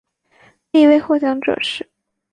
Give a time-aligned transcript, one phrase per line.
[0.71, 1.87] 第一位获奖者是。